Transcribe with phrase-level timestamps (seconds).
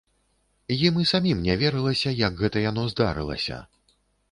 [0.87, 3.63] Ім і самім не верылася, як гэта яно здарылася.